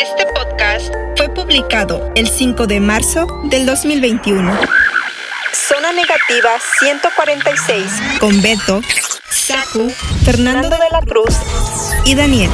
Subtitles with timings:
[0.00, 4.50] Este podcast fue publicado el 5 de marzo del 2021.
[5.52, 7.84] Zona Negativa 146
[8.18, 8.80] con Beto,
[9.28, 9.90] Saku,
[10.24, 11.36] Fernando de la Cruz
[12.06, 12.50] y Daniel.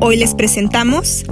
[0.00, 1.24] Hoy les presentamos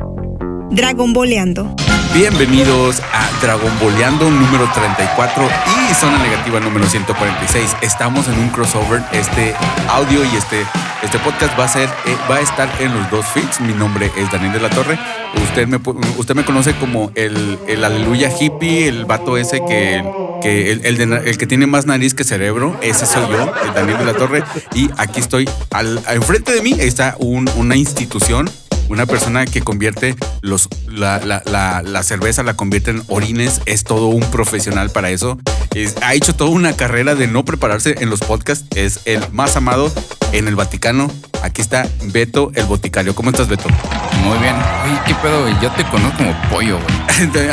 [0.70, 1.74] Dragon Boleando.
[2.16, 5.48] Bienvenidos a Dragon Boleando número 34
[5.90, 7.76] y Zona Negativa número 146.
[7.82, 9.02] Estamos en un crossover.
[9.12, 9.54] Este
[9.90, 10.64] audio y este,
[11.02, 13.60] este podcast va a, ser, eh, va a estar en los dos feeds.
[13.60, 14.98] Mi nombre es Daniel de la Torre.
[15.44, 15.76] Usted me,
[16.16, 20.02] usted me conoce como el, el aleluya hippie, el vato ese que,
[20.42, 22.78] que el, el de el que tiene más nariz que cerebro.
[22.80, 24.42] Ese soy yo, el Daniel de la Torre.
[24.74, 25.46] Y aquí estoy.
[25.70, 28.48] Al, enfrente de mí está un- una institución
[28.88, 33.84] una persona que convierte los, la, la- la- la cerveza, la convierte en orines, es
[33.84, 35.38] todo un profesional para eso.
[35.76, 38.64] Es- ha hecho toda una carrera de no prepararse en los podcasts.
[38.74, 39.92] Es el más amado
[40.32, 41.10] en el Vaticano.
[41.42, 43.14] Aquí está Beto, el boticario.
[43.14, 43.68] ¿Cómo estás, Beto?
[44.24, 44.54] Muy bien.
[44.56, 45.54] Oye, ¿qué pedo, güey?
[45.60, 46.96] Yo te conozco como pollo, güey.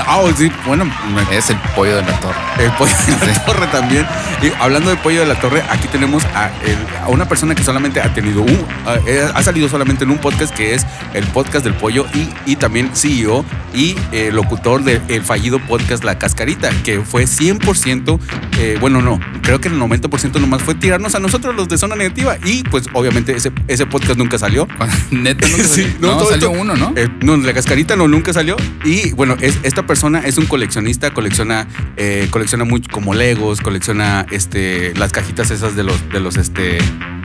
[0.08, 2.36] Ah, sí, bueno, me- Es el pollo de la torre.
[2.60, 4.06] el pollo de la torre también.
[4.42, 7.64] Y hablando de pollo de la torre, aquí tenemos a, el- a una persona que
[7.64, 8.66] solamente ha tenido un,
[9.08, 12.56] eh, ha salido solamente en un podcast que es el podcast del pollo y, y
[12.58, 18.13] también CEO y eh, locutor del fallido podcast La Cascarita, que fue 100%,
[18.60, 21.96] eh, bueno, no, creo que el 90% nomás fue tirarnos a nosotros los de zona
[21.96, 24.68] negativa y pues obviamente ese, ese podcast nunca salió.
[25.12, 25.98] Neta, nunca Sí, salió.
[26.02, 26.94] no, salió esto- uno, ¿no?
[26.96, 28.56] Eh, no, la cascarita no, nunca salió.
[28.86, 34.26] Y bueno, es, esta persona es un coleccionista, colecciona, eh, colecciona mucho como Legos, colecciona
[34.32, 36.78] este, las cajitas esas de los, de los este.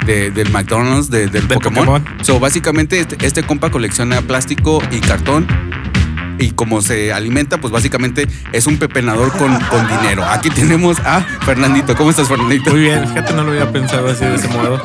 [0.07, 1.85] de- del McDonald's, de- del, Del Pokémon.
[1.87, 2.25] Pokémon.
[2.25, 5.47] So, básicamente, este, este compa colecciona plástico y cartón.
[6.39, 10.25] Y como se alimenta, pues básicamente es un pepenador con, con dinero.
[10.25, 11.97] Aquí tenemos a Fernandito.
[11.97, 12.71] ¿Cómo estás, Fernandito?
[12.71, 14.81] Muy bien, fíjate, no lo había pensado así de ese modo.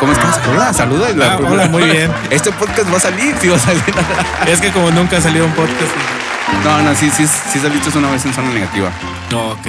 [0.00, 0.36] ¿Cómo estás?
[0.36, 1.08] Saluda, saluda.
[1.14, 2.10] La Ah, hola, muy bien.
[2.30, 3.82] Este podcast va a salir, sí va a salir.
[4.46, 5.92] Es que como nunca ha salido un podcast.
[6.64, 8.90] No, no, sí, sí, sí saliste una vez en zona negativa.
[9.30, 9.66] No, ok.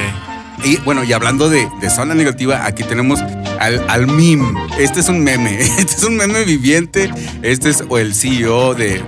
[0.64, 3.20] Y bueno, y hablando de, zona negativa, aquí tenemos
[3.60, 4.54] al, al meme.
[4.78, 7.10] Este es un meme, este es un meme viviente.
[7.42, 9.02] Este es o el CEO de,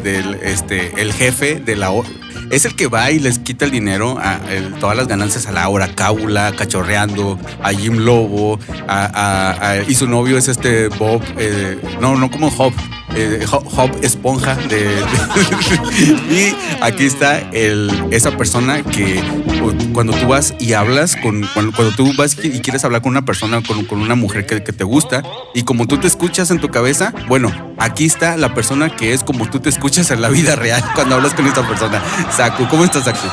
[0.43, 1.91] este, el jefe de la...
[1.91, 2.03] o-
[2.49, 4.39] Es el que va y les quita el dinero, a,
[4.79, 8.57] todas las ganancias a Laura Cábula, cachorreando, a Jim Lobo,
[8.87, 12.73] a- y su novio es este Bob, eh, no, no como Hop,
[13.15, 14.89] eh, Hop, Esponja de,
[16.29, 19.21] y aquí está el, esa persona que
[19.61, 23.11] cu- cuando tú vas y hablas con cuando, cuando tú vas y quieres hablar con
[23.11, 25.23] una persona con, con una mujer que, que te gusta
[25.53, 29.23] y como tú te escuchas en tu cabeza bueno aquí está la persona que es
[29.23, 32.01] como tú te escuchas en la vida real cuando hablas con esta persona
[32.35, 33.27] Saku ¿cómo estás Saku?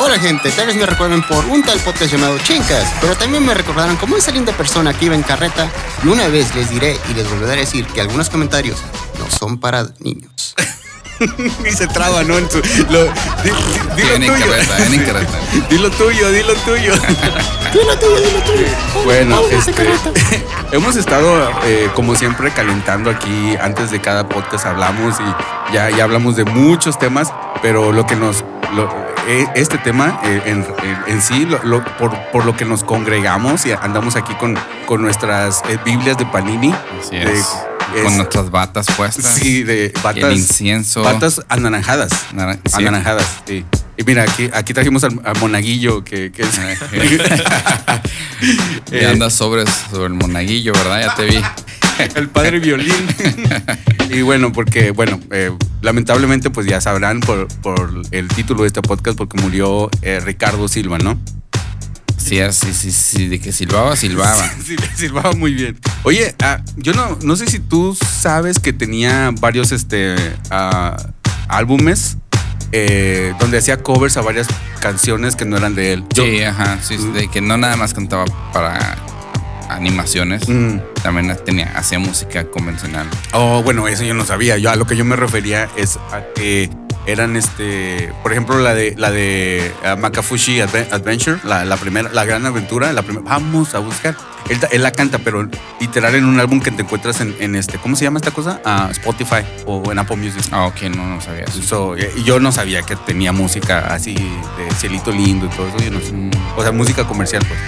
[0.00, 3.52] Hola gente, tal vez me recuerden por un tal podcast llamado Chincas, pero también me
[3.52, 5.68] recordarán como esa linda persona que iba en carreta
[6.04, 8.78] y una vez les diré y les volveré a decir que algunos comentarios
[9.18, 10.54] no son para niños.
[11.68, 12.38] y se traba ¿no?
[12.38, 12.58] En su,
[12.90, 13.10] lo, di-
[13.96, 15.38] di- tuyo carreta, viene en carreta.
[15.70, 16.92] dilo tuyo dilo tuyo
[17.72, 18.66] Dilo tuyo, dilo tuyo.
[19.04, 19.84] Bueno, este,
[20.72, 26.04] hemos estado eh, como siempre calentando aquí antes de cada podcast hablamos y ya, ya
[26.04, 27.30] hablamos de muchos temas,
[27.62, 28.88] pero lo que nos lo-
[29.26, 32.84] eh, este tema eh, en, en- en sí lo- lo- por, por lo que nos
[32.84, 36.74] congregamos y andamos aquí con, con nuestras eh, Biblias de Panini.
[37.00, 37.46] Así de- es.
[37.96, 39.24] es- Con nuestras batas puestas.
[39.34, 41.02] sí, de El batas, incienso.
[41.02, 42.10] batas anaranjadas.
[42.34, 42.74] Naran- sí.
[42.76, 43.64] Anaranjadas, sí.
[43.96, 46.50] Y mira, aquí, aquí trajimos al, al monaguillo que, que es.
[48.92, 51.00] Y andas sobres sobre el monaguillo, ¿verdad?
[51.06, 51.38] Ya te vi.
[52.16, 52.94] el padre violín.
[54.10, 55.50] y bueno, porque, bueno, eh,
[55.82, 60.68] lamentablemente, pues ya sabrán por, por el título de este podcast, porque murió eh, Ricardo
[60.68, 61.18] Silva, ¿no?
[62.16, 63.26] Sí, es, sí, sí, sí.
[63.28, 64.50] De que silbaba, silbaba.
[64.66, 65.78] Sí, silbaba muy bien.
[66.02, 70.14] Oye, ah, yo no, no sé si tú sabes que tenía varios este,
[70.50, 70.96] ah,
[71.48, 72.18] álbumes
[72.72, 74.46] eh, donde hacía covers a varias
[74.80, 76.04] canciones que no eran de él.
[76.12, 76.78] Yo- Sí, ajá.
[76.82, 78.98] Sí, de que no nada más cantaba para
[79.78, 80.48] animaciones.
[80.48, 80.78] Mm.
[81.02, 83.06] También tenía, hacía música convencional.
[83.32, 84.58] Oh, bueno, eso yo no sabía.
[84.58, 86.68] Yo a lo que yo me refería es a que
[87.06, 92.10] eran este, por ejemplo, la de la de ah, Makafushi Adve- Adventure, la, la primera,
[92.12, 93.24] la gran aventura, la primera.
[93.24, 94.14] Vamos a buscar.
[94.50, 95.46] Él, él la canta, pero
[95.80, 98.60] literal en un álbum que te encuentras en, en este, ¿cómo se llama esta cosa?
[98.64, 100.42] Ah, Spotify o en Apple Music.
[100.50, 101.62] Ah, ok, no, no sabía eso.
[101.62, 105.78] So, yo no sabía que tenía música así de cielito lindo y todo eso.
[105.78, 106.12] Yo no sé.
[106.12, 106.30] Mm.
[106.56, 107.58] O sea, música comercial, pues.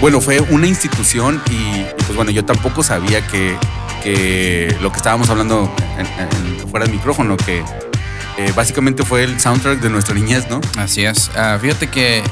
[0.00, 3.56] Bueno, fue una institución y, pues bueno, yo tampoco sabía que,
[4.02, 7.64] que lo que estábamos hablando en- en- fuera del micrófono, que
[8.38, 10.60] eh, básicamente fue el soundtrack de nuestra niñez, ¿no?
[10.76, 11.30] Así es.
[11.36, 12.22] Ah, fíjate que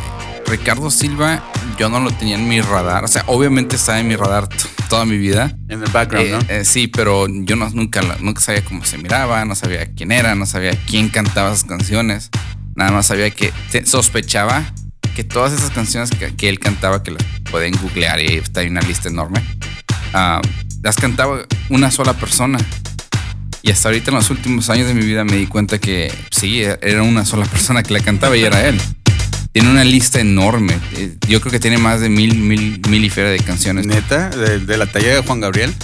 [0.47, 1.43] Ricardo Silva,
[1.77, 3.03] yo no lo tenía en mi radar.
[3.03, 4.49] O sea, obviamente estaba en mi radar
[4.89, 5.57] toda mi vida.
[5.69, 6.39] En el background, Eh, ¿no?
[6.55, 10.37] eh, sí, pero yo no- nunca, nunca sabía cómo se miraba, no sabía quién era,
[10.37, 12.31] no sabía quién cantaba esas canciones.
[12.77, 13.53] Nada más sabía que
[13.85, 14.63] sospechaba
[15.17, 18.69] que todas esas canciones que, que él cantaba, que las pueden googlear y está ahí
[18.69, 19.43] una lista enorme,
[20.13, 20.41] ah,
[20.83, 22.59] las cantaba una sola persona.
[23.63, 26.63] Y hasta ahorita en los últimos años de mi vida me di cuenta que sí,
[26.63, 28.81] era una sola persona que la cantaba y era él.
[29.53, 30.79] Tiene una lista enorme.
[30.97, 33.87] Eh, Yo creo que tiene más de mil, mil, mil y de canciones.
[33.87, 35.75] Neta, de, de la talla de Juan Gabriel.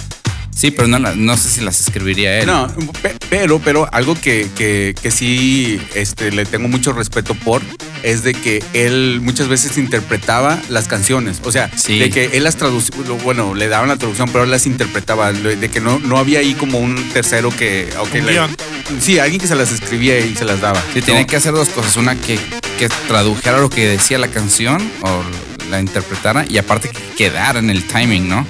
[0.55, 2.45] Sí, pero no, la- no sé si las escribiría él.
[2.47, 2.67] No,
[3.01, 7.61] pe- pero, pero algo que, que, que sí este, le tengo mucho respeto por
[8.03, 11.41] es de que él muchas veces interpretaba las canciones.
[11.43, 11.99] O sea, Sí.
[11.99, 15.33] de que él las traducía, bueno, le daban la traducción, pero él las interpretaba.
[15.33, 17.89] De que no, no había ahí como un tercero que.
[17.99, 18.55] ok, Un le- guion.
[18.99, 20.81] sí, alguien que se las escribía y se las daba.
[20.93, 21.27] Sí, tiene ¿no?
[21.27, 21.97] que hacer dos cosas.
[21.97, 22.37] Una, que,
[22.77, 25.23] que tradujera lo que decía la canción o
[25.69, 28.45] la interpretara y aparte que quedara en el timing, ¿no?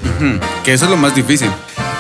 [0.64, 1.50] Que eso es lo más difícil.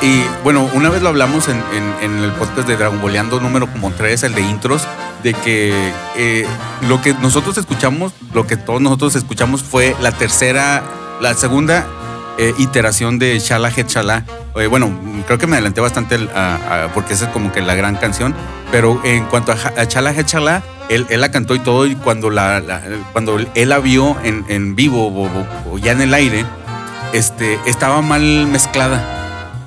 [0.01, 1.63] Y bueno, una vez lo hablamos en,
[2.01, 4.86] el podcast de Dragon Boleando número como 3, el de intros,
[5.24, 5.74] de que
[6.18, 6.45] eh,
[6.89, 10.83] lo que nosotros escuchamos, lo que todos nosotros escuchamos fue la tercera,
[11.21, 11.88] la segunda
[12.38, 13.95] eh, iteración de Shala Het.
[14.57, 14.92] Eh, bueno,
[15.25, 16.19] creo que me adelanté bastante
[16.94, 18.36] porque esa es como que la gran canción,
[18.71, 21.95] pero en cuanto a, a Shala Het Shala, él, él la cantó y todo, y
[21.95, 22.62] cuando, la,
[23.12, 26.45] cuando él la vio en, en vivo o- ya en el aire,
[27.13, 29.19] este, estaba mal mezclada.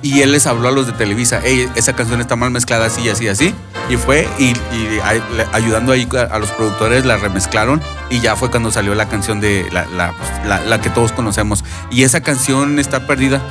[0.03, 3.09] Y él les habló a los de Televisa, hey, esa canción está mal mezclada así,
[3.09, 3.53] así, así.
[3.89, 4.99] Y fue y, y
[5.53, 9.67] ayudando ahí a los productores, la remezclaron y ya fue cuando salió la canción de
[9.71, 11.63] la, la, pues, la- la que todos conocemos.
[11.91, 13.41] Y esa canción está perdida,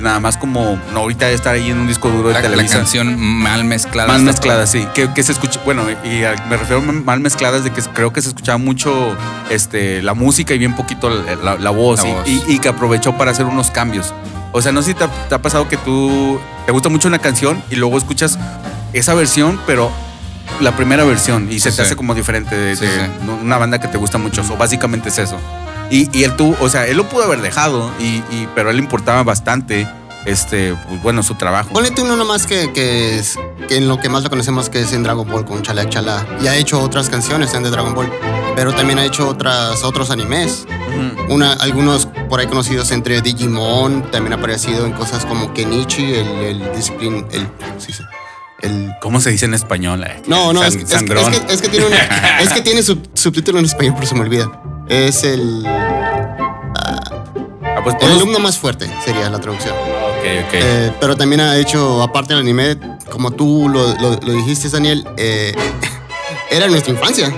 [0.00, 2.76] nada más como no ahorita está ahí en un disco duro de la Televisa.
[2.76, 4.08] canción mal mezclada.
[4.08, 4.86] Mal mezclada, sí.
[4.94, 8.20] Que, que se escucha, bueno, y me refiero a mal mezcladas de que creo que
[8.22, 9.16] se escuchaba mucho
[9.50, 12.28] este, la música y bien poquito la, voz, y, voz.
[12.28, 14.12] y- y que aprovechó para hacer unos cambios.
[14.52, 17.08] O sea, no sé si te ha, te ha pasado que tú te gusta mucho
[17.08, 18.38] una canción y luego escuchas
[18.92, 19.90] esa versión, pero
[20.60, 21.82] la primera versión y se te Sí.
[21.82, 23.10] hace como diferente de, Sí, de sí.
[23.42, 24.42] una banda que te gusta mucho.
[24.50, 25.36] O básicamente es eso.
[25.90, 28.70] Y, y él tuvo, o sea, él lo pudo haber dejado, y, y- pero a
[28.70, 29.86] él le importaba bastante,
[30.24, 31.68] este, pues, bueno, su trabajo.
[31.74, 34.80] Ponle tú uno nomás que, que es que en lo que más lo conocemos que
[34.80, 36.26] es en Dragon Ball con Chala Chala.
[36.42, 38.10] Y ha hecho otras canciones en de Dragon Ball.
[38.56, 40.66] Pero también ha hecho otras, otros animes.
[40.88, 41.34] Ujú.
[41.34, 46.28] Una, algunos por ahí conocidos entre Digimon, también ha aparecido en cosas como Kenichi, el,
[46.28, 47.46] el Discipline, el,
[47.78, 48.02] sí, sí,
[48.64, 50.04] el ¿Cómo se dice en español?
[50.04, 50.22] eh?
[50.26, 51.32] No, no, San- es, que- es que- sangrón.
[51.34, 51.96] es que, es que tiene, una-
[52.40, 54.50] es que tiene sub- subtítulo en español, pero se me olvida.
[54.88, 59.74] Es el, Ah, pues el alumno más fuerte, sería la traducción.
[59.74, 60.54] Ok, ok.
[60.54, 62.76] Eh, pero también ha hecho, aparte del anime,
[63.10, 65.54] como tú lo, lo- lo dijiste, Daniel, eh,
[66.50, 67.32] era nuestra infancia.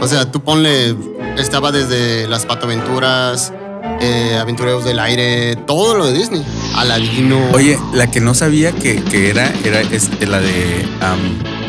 [0.00, 0.94] O sea, tú ponle,
[1.38, 3.52] estaba desde las patoaventuras,
[4.00, 6.42] eh, aventureros del aire, todo lo de Disney.
[6.76, 7.38] Aladino.
[7.52, 10.84] Oye, la que no sabía que, que era, era este, la de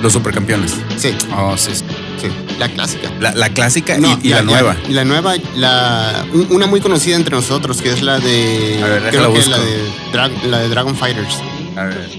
[0.01, 0.75] los supercampeones.
[0.97, 1.71] Sí, Oh, sí.
[1.75, 1.83] sí.
[2.21, 2.27] sí,
[2.59, 3.09] la clásica.
[3.19, 4.75] La, la clásica y- No, y, ya- la nueva.
[4.87, 8.79] y la nueva, la, un- una muy conocida entre nosotros, que es la de.
[8.83, 11.37] A ver, creo que la de, la de Dragon Fighters,
[11.75, 12.09] A ver.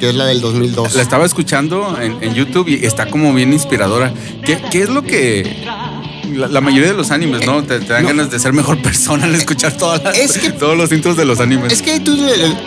[0.00, 0.94] que es la del 2002.
[0.94, 4.12] La estaba escuchando en, en YouTube y está como bien inspiradora.
[4.44, 5.64] ¿Qué, qué es lo que...
[6.34, 7.62] La, la mayoría de los animes, ¿no?
[7.62, 8.08] Te, te dan No.
[8.08, 11.24] ganas de ser mejor persona al escuchar todas las- Es que- todos los intros de
[11.24, 11.72] los animes.
[11.72, 12.16] Es que tú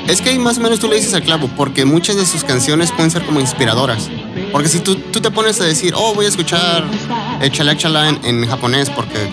[0.07, 2.91] es que más o menos tú le dices al clavo, porque muchas de sus canciones
[2.91, 4.09] pueden ser como inspiradoras.
[4.51, 6.83] Porque si tú, tú te pones a decir, oh, voy a escuchar
[7.51, 9.31] chalak chalá en, en japonés, porque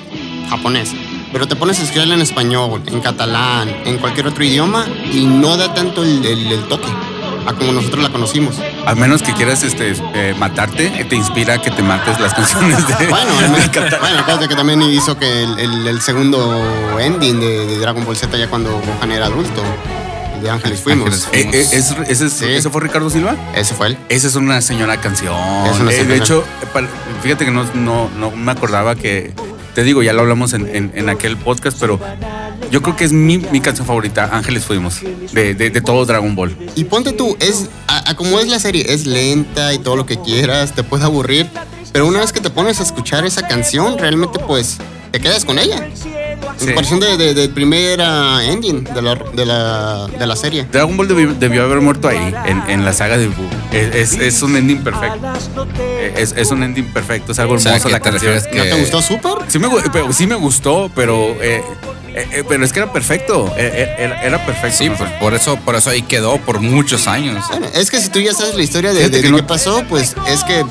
[0.48, 0.90] japonés.
[1.32, 5.56] Pero te pones a escribirla en español, en catalán, en cualquier otro idioma, y no
[5.56, 6.88] da tanto el, el- el toque
[7.48, 8.56] a como nosotros la conocimos.
[8.86, 12.34] A menos que quieras este, eh, matarte, eh, te inspira a que te mates las
[12.38, 13.06] canciones de...
[13.06, 17.78] Bueno, menos- bueno, acuérdate que también hizo que el, el- el segundo ending de, de
[17.78, 19.62] Dragon Ball Z ya cuando Gohan era adulto,
[20.42, 21.26] de Ángeles Fuimos.
[21.26, 22.44] Ángeles Eh, eh, ¿es- ese, es- Sí.
[22.46, 23.34] ¿Ese fue Ricardo Silva?
[23.54, 23.98] Ese fue él.
[24.08, 25.34] Esa es una señora canción.
[25.66, 26.16] Es una Eh, de señora.
[26.16, 26.44] hecho,
[27.22, 29.32] fíjate que no, no, no me acordaba que.
[29.78, 32.00] Te digo, ya lo hablamos en, en- en aquel podcast, pero
[32.72, 34.96] yo creo que es mi, mi canción favorita, Ángeles Fuimos,
[35.30, 36.56] de, de, de todo Dragon Ball.
[36.74, 40.04] Y ponte tú, es a, a como es la serie, es lenta y todo lo
[40.04, 41.46] que quieras, te puede aburrir,
[41.92, 44.78] pero una vez que te pones a escuchar esa canción, realmente pues
[45.12, 45.88] te quedas con ella.
[46.60, 50.66] En comparación de, de- del primer ah, ending de la, de, la, de la serie.
[50.70, 53.46] Dragon Ball debió, debió haber muerto ahí, en, en la saga de Buu.
[53.72, 55.18] Es, es- es un ending perfecto.
[56.16, 58.34] Es, es un ending perfecto, es algo O sea, hermoso la canción.
[58.34, 59.32] ¿No te gustó súper?
[59.48, 61.62] Sí me, pero sí me gustó, pero, eh,
[62.14, 63.52] eh, eh, pero es que era perfecto.
[63.56, 64.78] Era, era perfecto.
[64.78, 64.96] Sí, ¿no?
[64.96, 67.44] pues por eso, por eso ahí quedó por muchos años.
[67.50, 69.42] Bueno, es que si tú ya sabes la historia de, de- que de no- qué
[69.44, 70.64] pasó, pues es que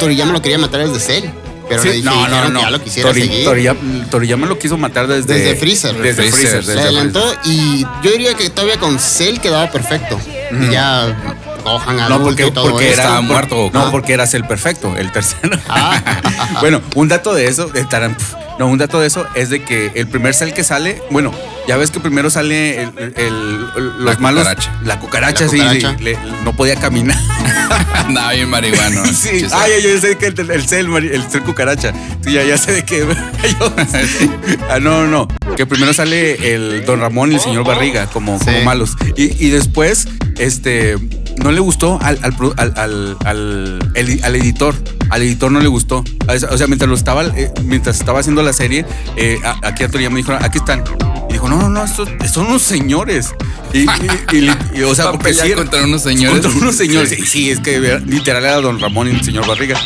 [0.00, 1.24] Toriyama lo quería matar desde Cell.
[1.68, 3.44] Pero Sí, le dije, dijeron que ya lo quisiera Tori- seguir.
[3.44, 3.80] Toriyama,
[4.10, 5.34] Toriyama lo quiso matar desde...
[5.34, 5.94] Desde Freezer.
[5.96, 6.40] Desde Freezer.
[6.40, 6.64] Freezer.
[6.64, 7.52] Se desde adelantó Freezer.
[7.52, 10.20] y yo diría que todavía con Cell quedaba perfecto.
[10.60, 11.16] Y ya
[11.64, 12.90] Gohan No, adulto porque, y todo porque.
[12.90, 13.70] Estaba era muerto.
[13.72, 15.58] No, porque eras el perfecto, el tercero.
[15.68, 16.02] Ah.
[16.60, 18.16] bueno, un dato de eso, de Taran-
[18.58, 21.32] no, un dato de eso es de que el primer cel que sale, bueno,
[21.66, 23.60] ya ves que primero sale el, el- el-
[24.04, 24.72] los La malos, cucaracha.
[24.84, 25.94] la cucaracha, La sí, cucaracha.
[25.98, 27.16] sí, le- no podía caminar.
[27.94, 29.04] Andaba bien marihuano.
[29.14, 31.92] sí, ay, ay, yo sé que el, mari- el cel cucaracha,
[32.22, 32.98] sí, ya, ya sé de qué.
[33.60, 33.74] yo-
[34.70, 38.38] ah, no, no, no, que primero sale el Don Ramón y el señor Barriga como,
[38.38, 40.06] como malos y, y después,
[40.38, 40.96] este,
[41.42, 44.74] no le gustó al, al, al, al- al- el- al editor.
[45.10, 46.04] Al editor no le gustó.
[46.50, 48.84] O sea, mientras lo estaba, eh, mientras estaba haciendo la serie,
[49.16, 50.82] eh, aquí a Toriyama me dijo, aquí están.
[51.28, 53.34] Y dijo, no, no, no, estos son unos señores.
[53.72, 53.86] Y, y-
[54.38, 56.40] y- y, o sea, porque sí, contra unos señores.
[56.42, 57.10] Contra unos señores.
[57.10, 57.26] Sí.
[57.26, 59.78] Sí, es que era- literal era Don Ramón y el señor Barriga.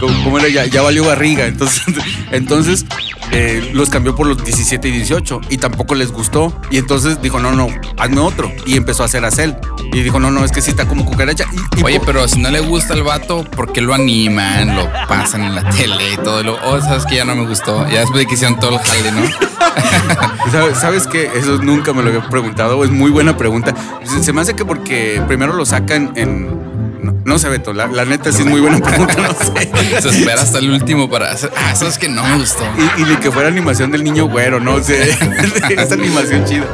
[0.00, 1.46] Como, como era, ya, ya valió barriga.
[1.46, 1.82] Entonces,
[2.32, 2.84] entonces
[3.32, 6.58] eh, los cambió por los 17 y 18 y tampoco les gustó.
[6.70, 8.50] Y entonces dijo, no, no, hazme otro.
[8.66, 9.52] Y empezó a hacer a Cell.
[9.92, 11.44] Y dijo, no, no, es que sí está como cucaracha.
[11.76, 14.63] Y- y Oye, pero si no le gusta el vato, ¿por qué lo animan?
[14.64, 16.40] Lo pasan en la tele y todo.
[16.40, 17.86] y Lo, oh, sabes que ya no me gustó.
[17.88, 19.22] Ya después de que hicieron todo el jale, ¿no?
[20.52, 21.30] ¿Sabes, ¿Sabes qué?
[21.34, 22.82] Eso nunca me lo había preguntado.
[22.84, 23.74] Es muy buena pregunta.
[24.04, 26.74] Se, se me hace que porque primero lo sacan en.
[27.04, 27.72] No, no sé, Beto.
[27.72, 29.14] La, la neta sí es muy buena pregunta.
[29.16, 29.70] No sé.
[30.00, 31.52] Se espera hasta el último para hacer.
[31.56, 32.64] Ah, sabes que no me gustó.
[32.96, 35.10] Y, y ni que fuera animación del niño güero, no sé.
[35.70, 36.64] Esa animación chida.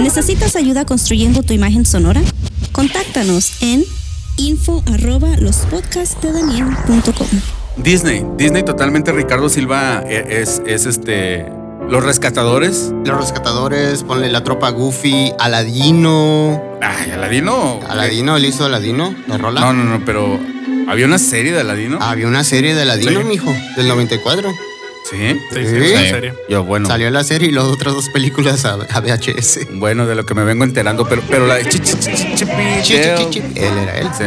[0.00, 2.20] ¿Necesitas ayuda construyendo tu imagen sonora?
[2.70, 3.84] Contáctanos en
[4.38, 7.26] info arroba lospodcastdedaniel.com.
[7.76, 8.24] Disney.
[8.36, 9.12] Disney totalmente.
[9.12, 11.46] Ricardo Silva eh, es, es este.
[11.88, 12.92] Los rescatadores.
[13.04, 16.62] Los rescatadores, ponle la tropa Goofy, Aladino.
[16.82, 17.80] Ay, Aladino.
[17.88, 19.60] Aladino, él hizo Aladino, la rola.
[19.60, 20.38] No, no, no, pero.
[20.88, 21.98] Había una serie de Aladino.
[22.00, 23.26] Había una serie de Aladino, Sí.
[23.26, 24.50] mijo, del 94.
[25.10, 25.40] Sí.
[25.52, 26.34] Sí, sí, es.
[26.48, 26.86] Yo, bueno.
[26.88, 29.60] Salió la serie y las otras dos películas a, a VHS.
[29.74, 33.42] Bueno, de lo que me vengo enterando, pero, pero la de Chi- Chi-.
[33.54, 34.08] Él era él.
[34.16, 34.24] Sí.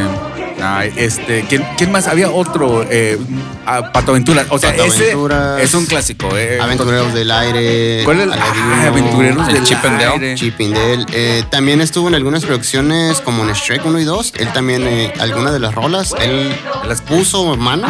[0.64, 2.08] Ay, este, ¿quién, quién más?
[2.08, 3.18] Había otro, eh,
[3.66, 4.46] ah, Pato Aventura.
[4.50, 5.62] O sea, Pato ese Aventuras.
[5.62, 6.30] es un clásico.
[6.38, 6.60] Eh.
[6.62, 8.02] Aventureros del aire.
[8.06, 10.14] ¿Cuál es el Aladino, ah, Aventureros el del Chip and Dale?
[10.14, 10.36] aire?
[10.36, 11.06] Chip and Dale.
[11.14, 14.34] Eh, también estuvo en algunas producciones como en Shrek 1 y 2.
[14.38, 16.52] Él también, eh, algunas de las rolas, él
[16.88, 17.88] las puso mano,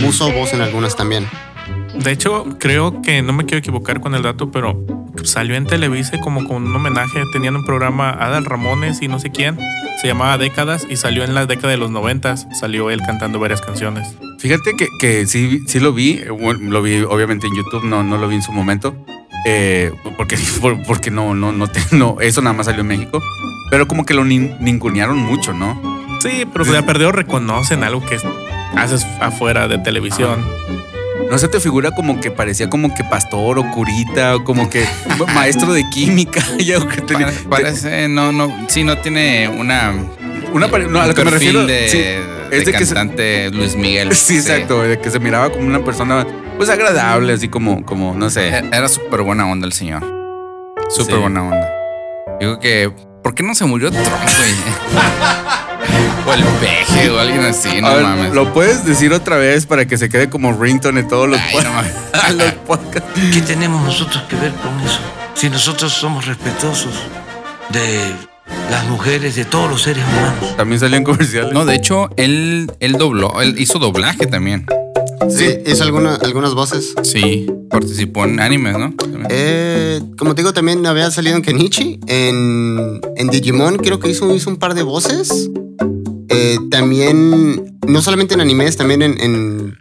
[0.00, 1.28] puso voz en algunas también.
[1.94, 4.84] De hecho, creo que no me quiero equivocar con el dato, pero
[5.24, 7.22] salió en Televisa como con un homenaje.
[7.32, 9.58] Tenían un programa Adal Ramones y no sé quién.
[10.00, 12.46] Se llamaba Décadas y salió en la década de los noventas.
[12.58, 14.16] Salió él cantando varias canciones.
[14.38, 16.20] Fíjate que, que sí, sí lo vi,
[16.60, 18.96] lo vi obviamente en YouTube, no, no lo vi en su momento,
[19.46, 23.22] eh, porque, por- porque no, no, no, te- no, eso nada más salió en México,
[23.70, 25.80] pero como que lo nin- ningunearon mucho, ¿no?
[26.20, 28.18] Sí, pero ya perdido reconocen algo que
[28.76, 30.44] haces afuera de televisión.
[31.30, 34.84] No se te figura como que parecía como que pastor o curita o como que
[35.34, 39.92] maestro de química, ya que tenía- Pare- Parece, no, no, sí, no tiene una.
[40.52, 43.50] una no, a lo que me refiero de, sí, de es de que se- cantante
[43.50, 44.12] Luis Miguel.
[44.14, 46.26] Sí, exacto, de que se miraba como una persona
[46.58, 48.48] pues agradable, así como, como no sé.
[48.48, 50.02] E- Era súper buena onda el señor.
[50.90, 51.20] Súper Sí.
[51.20, 51.70] buena onda.
[52.40, 54.52] Digo que, ¿por qué no se murió Trump, güey?
[56.26, 58.34] O el peje o alguien así, no A ver, mames.
[58.34, 61.54] ¿Lo puedes decir otra vez para que se quede como ringtone en todos los, Ay,
[61.56, 61.64] pod-
[62.28, 63.10] no los podcasts?
[63.32, 64.98] ¿Qué tenemos nosotros que ver con eso?
[65.34, 66.92] Si nosotros somos respetuosos
[67.70, 68.12] de
[68.70, 70.56] las mujeres, de todos los seres humanos.
[70.56, 71.52] También salían comerciales.
[71.52, 74.66] No, de hecho, él, él dobló, él hizo doblaje también.
[75.30, 76.94] Sí, hizo alguna- algunas voces.
[77.02, 78.92] Sí, participó en animes, ¿no?
[79.30, 82.00] Eh, como te digo, también había salido en Kenichi.
[82.06, 85.48] En, en Digimon creo que hizo, hizo un par de voces.
[86.32, 89.78] Eh, también, no solamente en animes, también en, en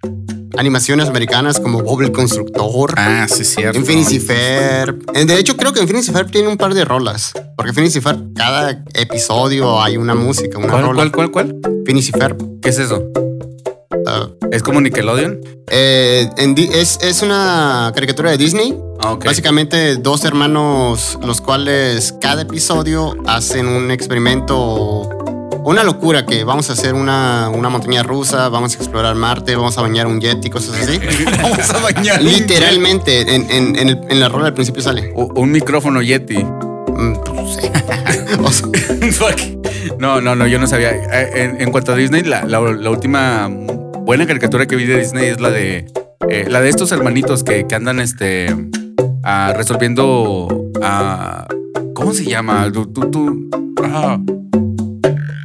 [0.58, 2.93] animaciones americanas como Bob el Constructor.
[2.98, 3.77] Ah, sí, cierto.
[3.77, 5.00] En Phineas y Ferb.
[5.13, 7.34] Eh, De hecho, creo que en Phineas y Ferb tiene un par de rolas.
[7.55, 10.96] Porque Phineas y Ferb, cada episodio hay una música, una ¿Cuál, rola.
[11.12, 11.84] cuál, cuál, cuál?
[11.86, 12.60] Phineas y Ferb.
[12.62, 13.03] ¿Qué es eso?
[14.08, 15.39] ah, ¿Es como Nickelodeon?
[15.74, 18.77] eh, en es, es una caricatura de Disney.
[19.00, 19.17] Ah.
[19.24, 25.10] Básicamente dos hermanos, los cuales cada episodio hacen un experimento,
[25.63, 29.77] una locura que vamos a hacer una, una montaña rusa, vamos a explorar Marte, vamos
[29.77, 31.00] a bañar un jet y cosas así.
[31.41, 32.22] Vamos a bañar.
[32.22, 35.12] Literalmente, en, en, en, el- en la rola al principio sale.
[35.15, 36.38] Un micrófono Yeti.
[36.43, 37.70] Mm, pues, sí.
[38.41, 39.36] O sea,
[40.00, 40.91] no, no, no, yo no sabía.
[40.91, 45.00] Eh, En, en cuanto a Disney, la, la- la última buena caricatura que vi de
[45.00, 45.86] Disney es la de
[46.29, 48.55] eh, la de estos hermanitos que, que andan este
[49.24, 50.48] ah, resolviendo
[50.81, 51.48] ah,
[51.93, 52.70] ¿cómo se llama?
[52.72, 53.50] Tú, tú- tú-
[53.84, 54.17] ah.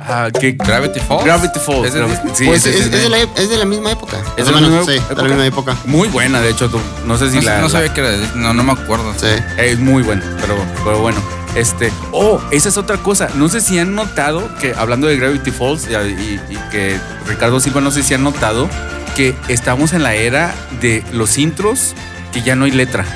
[0.08, 1.24] Ah, que Gravity Falls.
[1.24, 1.86] Gravity Falls.
[1.86, 2.34] ¿Es de Gravity- Disney?
[2.36, 4.16] sí, Pues ese es, es es de la, es de la misma época.
[4.36, 5.14] ¿Es de la misma de época?
[5.16, 5.76] la misma época.
[5.86, 6.68] Muy buena, de hecho.
[6.70, 7.56] tú- No sé si No, la.
[7.58, 8.16] no la- sabía que era.
[8.34, 9.12] No, no me acuerdo.
[9.18, 9.26] Sí.
[9.58, 11.20] Es muy bueno, pero, pero bueno.
[11.56, 13.28] Este, oh, esa es otra cosa.
[13.34, 17.58] No sé si han notado que, hablando de Gravity Falls y, y- y que Ricardo
[17.60, 18.68] Silva, no sé si han notado
[19.16, 21.94] que estamos en la era de los intros
[22.32, 23.06] que ya no hay letra.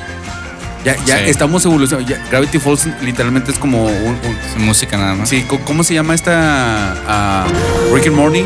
[0.84, 1.24] Ya, ya Sí.
[1.26, 2.08] estamos evolucionando.
[2.08, 4.18] Ya, Gravity Falls literalmente es como un.
[4.58, 5.28] música nada más.
[5.28, 6.94] sí, ¿cómo se llama esta?
[7.06, 7.46] ah,
[7.92, 8.44] Rick and Morty.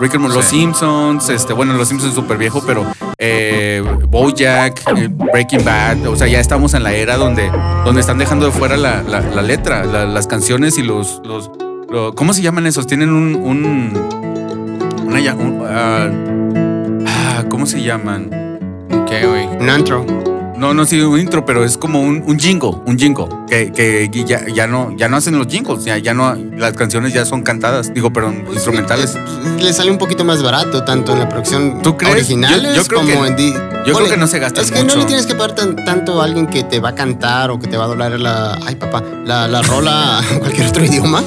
[0.00, 0.46] Rick and Morty, Los.
[0.46, 2.84] Simpsons, este, bueno, Los Simpsons es súper viejo, pero
[3.18, 7.48] eh, Bojack, eh, Breaking Bad, o sea, ya estamos en la era donde,
[7.84, 11.50] donde están dejando de fuera la, la- la letra, la- las canciones y los, los,
[11.90, 12.86] lo- ¿cómo se llaman esos?
[12.88, 14.08] Tienen un, un,
[15.06, 16.08] una ya- un, ah,
[17.06, 18.30] ah, ¿cómo se llaman?
[19.08, 19.46] ¿Qué, güey?
[19.46, 20.04] Un antro.
[20.56, 24.08] No, no sí, un intro, pero es como un, un jingle, un jingle, que, que
[24.24, 27.42] ya, ya no, ya no hacen los jingles, ya, ya no, las canciones ya son
[27.42, 29.16] cantadas, digo, perdón, instrumentales.
[29.56, 32.14] Es- le sale un poquito más barato, tanto en la producción ¿Tú crees?
[32.14, 33.36] originales Yo- yo creo como que- en.
[33.36, 33.54] di-
[33.86, 34.94] yo creo que no se gastan Es que mucho.
[34.96, 37.58] no le tienes que pagar tan- tanto a alguien que te va a cantar o
[37.58, 38.58] que te va a doblar la.
[38.66, 39.02] Ay, papá.
[39.26, 41.22] La, la rola a cualquier otro idioma.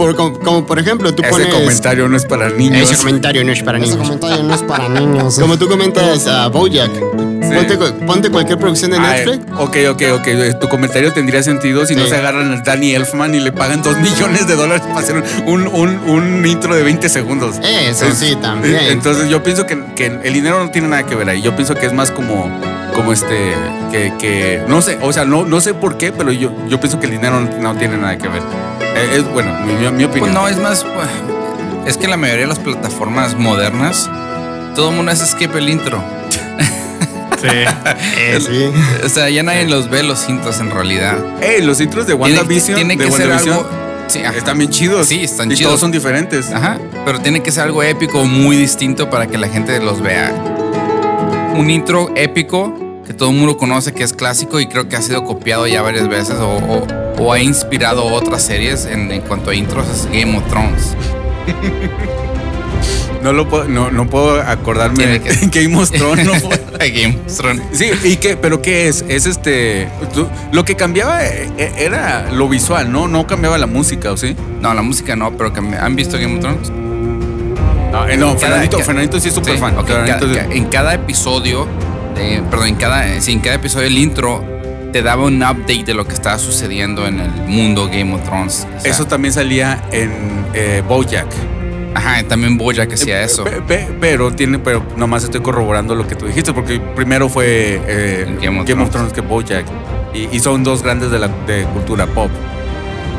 [0.00, 1.48] Por, como, como por ejemplo, tú Ese pones.
[1.48, 2.90] comentario no es para niños.
[2.90, 4.06] Ese comentario no es para Ese niños.
[4.06, 5.38] comentario no es para niños.
[5.38, 6.90] Como tú comentas a Bojack.
[6.90, 9.44] Ponte, cu- ponte cualquier producción de Ay, Netflix.
[9.58, 10.26] ok, ok, ok.
[10.28, 12.10] Eh, Tu comentario tendría sentido si no Sí.
[12.10, 15.66] se agarran a Danny Elfman y le pagan dos millones de dólares para hacer un,
[15.66, 17.56] un, un intro de 20 segundos.
[17.62, 18.78] Eso Es- sí, también.
[18.88, 21.42] Entonces yo pienso que, que el dinero no tiene nada que ver ahí.
[21.42, 22.48] Yo pienso que es más como,
[22.94, 23.54] como este,
[23.90, 26.98] que, que no sé, o sea, no, no sé por qué, pero yo, yo pienso
[27.00, 28.42] que el dinero no, no tiene nada que ver.
[28.96, 30.20] Eh, es bueno, mi, mi- mi opinión.
[30.20, 30.84] Pues no, es más.
[30.84, 31.08] pues,
[31.86, 34.08] Es que la mayoría de las plataformas modernas,
[34.74, 36.02] todo el mundo hace skip el intro.
[37.40, 37.48] Sí.
[38.18, 38.70] Eh, sí.
[39.04, 41.16] O sea, ya nadie los ve los intros en realidad.
[41.42, 43.66] Ey, los intros de Tiene, WandaVision, tiene de que ser algo.
[44.08, 44.36] Sí, ajá.
[44.36, 45.06] están bien chidos.
[45.06, 45.70] Sí, están y chidos.
[45.70, 46.52] todos son diferentes.
[46.52, 50.34] Ajá, pero tiene que ser algo épico, muy distinto para que la gente los vea.
[51.56, 52.74] Un intro épico
[53.10, 55.82] que todo el mundo conoce, que es clásico y creo que ha sido copiado ya
[55.82, 56.86] varias veces o, o-
[57.18, 60.94] o ha inspirado otras series en, en cuanto a intros, es Game of Thrones.
[63.22, 65.30] No lo puedo, no, no puedo acordarme de que-
[65.66, 66.24] Game of Thrones.
[66.24, 66.32] no
[66.78, 67.62] Game of Thrones.
[67.72, 68.36] Sí, ¿y qué?
[68.36, 69.04] ¿Pero qué es?
[69.08, 69.88] Es este...
[70.52, 73.08] lo que cambiaba eh, eh, era lo visual, ¿no?
[73.08, 74.34] No cambiaba la música, ¿o sí?
[74.62, 76.70] No, la música no, pero que me- ¿han visto Game of Thrones?
[76.70, 79.76] No, eh, no Cada- Fernandito, sí es súper Sí, fan.
[79.76, 81.66] ok, Fernandito ca- sí- ca- en cada episodio,
[82.14, 84.44] perdón, en cada, sí, en cada episodio el intro
[84.92, 88.66] te daba un update de lo que estaba sucediendo en el mundo Game of Thrones.
[88.76, 90.10] O sea, Eso también salía en
[90.54, 91.26] eh, Bojack.
[91.94, 93.44] Ajá, también Bojack hacía eso.
[93.44, 97.80] Pe- pe- pero tiene, pero nomás estoy corroborando lo que tú dijiste, porque primero fue
[97.86, 99.12] eh, Game of Game of Thrones.
[99.12, 99.64] Que Bojack.
[100.14, 102.30] Y, y son dos grandes de la de cultura pop.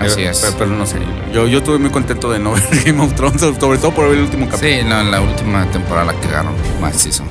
[0.02, 0.40] Así Eh, es.
[0.40, 0.98] Pero, pero no sé.
[1.34, 4.18] Yo, yo estuve muy contento de no ver Game of Thrones, sobre todo por ver
[4.18, 4.72] el último capítulo.
[4.74, 7.24] Sí, no, en la última temporada la cagaron macizo.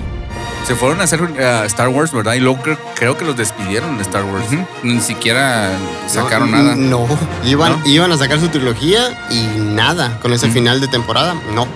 [0.66, 2.35] Se fueron a hacer eh, Star Wars, ¿verdad?
[2.35, 4.44] Y luego creo, creo que los despidieron de Star Wars.
[4.85, 5.70] Ni siquiera
[6.07, 6.77] sacaron No, nada.
[6.77, 7.07] No,
[7.44, 7.87] iban, ¿No?
[7.87, 10.18] iban a sacar su trilogía y nada.
[10.20, 11.66] Con ese final de temporada, no.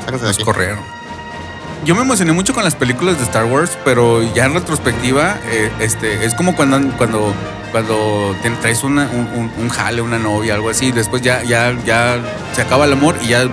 [0.00, 0.44] Sáquense de Los aquí.
[0.44, 0.78] corrieron.
[1.84, 5.70] Yo me emocioné mucho con las películas de Star Wars, pero ya en retrospectiva, eh,
[5.80, 7.32] este, es como cuando cuando
[7.70, 11.76] cuando te traes una- un, un- un jale, una novia, algo así, después ya, ya,
[11.84, 12.16] ya
[12.54, 13.44] se acaba el amor y ya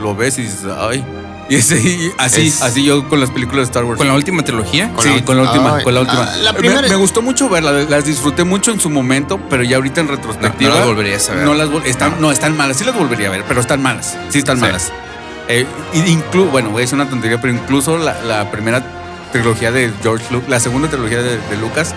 [0.00, 1.04] lo ves y dices, ay.
[1.52, 3.98] Y ese- así, Es- así yo con las películas de Star Wars.
[3.98, 4.90] Con la última trilogía.
[5.00, 6.22] sí, con la última, Ay, con la última.
[6.22, 9.62] ah, la Me- primera- me, gustó mucho verlas, las disfruté mucho en su momento, pero
[9.62, 10.70] ya ahorita en retrospectiva.
[10.70, 11.44] no las volverías a ver.
[11.44, 12.32] No las están, no.
[12.32, 14.16] están malas, sí las volvería a ver, pero están malas.
[14.30, 14.62] Sí están Sí.
[14.62, 14.92] malas.
[15.48, 15.66] Eh,
[16.06, 18.82] inclu bueno, voy a decir una tontería, pero incluso la, la primera
[19.32, 21.94] trilogía de George Lucas, la segunda trilogía de, de Lucas,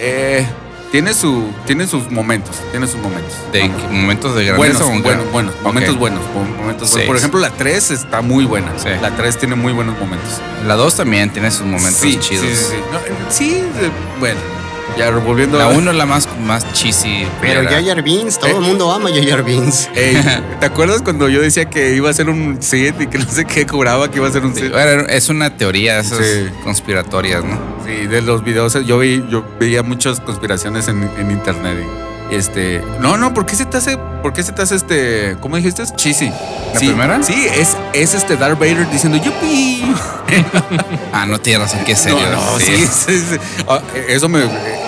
[0.00, 0.46] eh,
[0.90, 3.32] tiene su, tiene sus momentos, tiene sus momentos.
[3.52, 4.84] De momentos de buenos, grandeza.
[4.86, 7.06] o buenos, buenos, momentos buenos, bu- momentos Seis.
[7.06, 8.72] Por ejemplo, la 3 está muy buena.
[8.78, 8.88] Sí.
[9.00, 10.40] La 3 tiene muy buenos momentos.
[10.66, 12.44] La 2 también tiene sus momentos sí, chidos.
[12.46, 12.76] Sí, sí, sí.
[12.92, 13.50] No, eh, sí,
[13.80, 14.40] eh, bueno,
[14.98, 17.26] ya volviendo La a 1 es la más, más cheesy.
[17.40, 17.62] Pero.
[17.68, 18.54] Jar Jar Binks, todo Eh.
[18.54, 19.88] el mundo ama Jar Jar Binks.
[19.94, 20.16] Ey,
[20.60, 23.44] ¿Te acuerdas cuando yo decía que iba a ser un Sith y que no sé
[23.44, 26.48] qué cobraba que iba a ser un Sí, bueno, es una teoría esas Sí.
[26.64, 27.58] conspiratorias, ¿no?
[27.86, 31.78] Sí, de los videos yo, vi, yo veía muchas conspiraciones en, en internet.
[31.80, 35.36] Y, este, no, no, ¿por qué se te hace, por qué se te hace este,
[35.40, 35.82] ¿cómo dijiste?
[35.96, 36.30] Cheesy.
[36.74, 37.22] ¿La Sí, primera?
[37.22, 39.84] Sí, es, es este Darth Vader diciendo yupi.
[41.12, 42.18] Ah, no tienes razón, qué No, serio.
[42.30, 43.36] no, sí, sí, sí.
[43.68, 44.44] Ah, Eso me,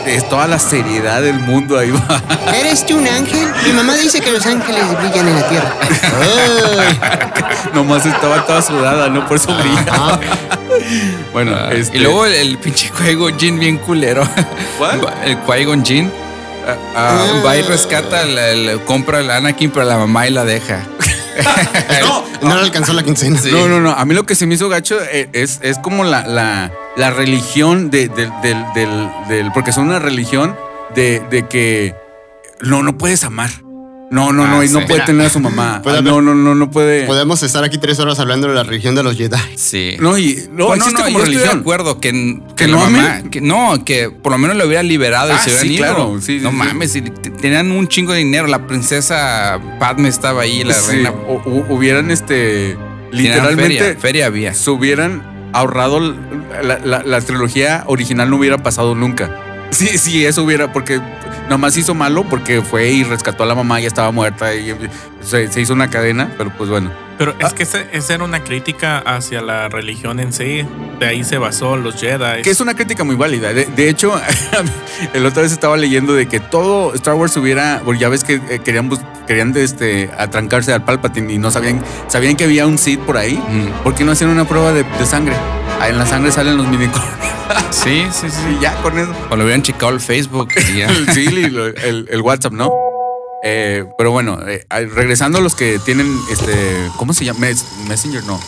[0.06, 2.22] es toda la seriedad del mundo ahí va.
[2.54, 3.48] ¿Eres tú un ángel?
[3.66, 5.74] Mi mamá dice que los ángeles brillan en la tierra.
[7.74, 9.26] Nomás estaba toda sudada, ¿no?
[9.26, 10.20] Por eso brilla.
[11.32, 14.26] Bueno, Ah, este, Y luego el, el pinche Qui-Gon Jinn bien culero.
[14.78, 15.00] ¿Cuál?
[15.24, 15.84] El Qui-Gon
[16.66, 20.44] Jinn ah, va y rescata, el, el- compra el Anakin, pero la mamá y la
[20.44, 20.82] deja.
[22.02, 23.40] no, No le alcanzó la quincena.
[23.50, 23.90] No, no, no.
[23.92, 27.10] A mí lo que se me hizo gacho eh, es, es como la, la, la
[27.10, 30.56] religión de, del- del, del, del- Porque son una religión
[30.94, 31.94] de, de que
[32.60, 33.50] no, no puedes amar.
[34.12, 34.86] No, no, no, Ah, y no sí.
[34.86, 35.80] puede tener a su mamá.
[35.86, 37.06] Ah, no, no, no, no puede.
[37.06, 39.36] Podemos estar aquí tres horas hablando de la religión de los Jedi.
[39.56, 39.96] Sí.
[40.00, 41.60] No, y no, Bueno, existe no, como yo estoy de religión.
[41.60, 43.30] acuerdo que, que, ¿Que la no mamá, amen?
[43.30, 45.84] que no, que por lo menos lo hubiera liberado y Ah, se hubieran sí, ido.
[45.86, 48.46] claro, sí, no mames, y tenían un chingo de dinero.
[48.46, 51.10] La princesa Padme estaba ahí, la Sí, reina.
[51.10, 52.76] o- hu- hubieran este
[53.12, 54.54] literalmente feria, feria había.
[54.54, 55.22] se hubieran
[55.54, 59.30] ahorrado la, la- la trilogía original no hubiera pasado nunca.
[59.72, 61.00] Sí, sí, eso hubiera, porque
[61.48, 64.74] nomás hizo malo porque fue y rescató a la mamá, ya estaba muerta y
[65.22, 66.90] se, se hizo una cadena, pero pues bueno.
[67.18, 67.46] Pero Ah.
[67.46, 70.64] es que ese- esa era una crítica hacia la religión en sí.
[70.98, 72.42] De ahí se basó los Jedi.
[72.42, 73.52] Que es una crítica muy válida.
[73.52, 74.12] De, de hecho,
[75.14, 78.34] el otra vez estaba leyendo de que todo Star Wars hubiera, bueno, ya ves que
[78.50, 78.90] eh, querían,
[79.26, 83.34] querían este, atrancarse al Palpatine y no sabían, sabían que había un Sith por ahí.
[83.36, 83.82] Mm.
[83.84, 85.34] ¿Por qué no hacían una prueba de, de sangre?
[85.88, 86.86] En la sangre salen los mini
[87.70, 88.56] Sí, sí, sí.
[88.58, 89.12] Y ya con eso.
[89.30, 90.86] O lo hubieran checado el Facebook y ya.
[90.86, 92.70] El, sí, el, el WhatsApp, ¿no?
[93.44, 94.64] Eh, pero bueno, eh,
[94.94, 96.52] regresando a los que tienen este.
[96.96, 97.40] ¿Cómo se llama?
[97.40, 98.40] Mes- Messenger, no.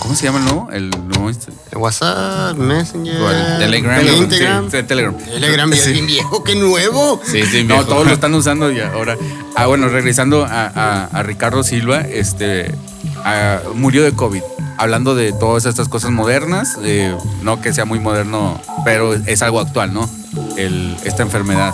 [0.00, 0.68] ¿Cómo se llama el nuevo?
[0.72, 3.14] El nuevo este- WhatsApp, Messenger.
[3.58, 3.96] Telegram.
[4.00, 4.70] Telegram.
[4.70, 5.16] Sí, sí, Telegram.
[5.16, 7.20] Telegram ya es bien viejo, qué nuevo.
[7.24, 7.86] Sí, sí, No, viejo.
[7.86, 9.16] todos lo están usando y ahora.
[9.56, 12.74] Ah, bueno, regresando a, a- a Ricardo Silva, este
[13.24, 14.42] ah, murió de COVID.
[14.76, 19.60] Hablando de todas estas cosas modernas, eh, no que sea muy moderno, pero es algo
[19.60, 20.08] actual, ¿no?
[20.56, 21.72] El- esta enfermedad.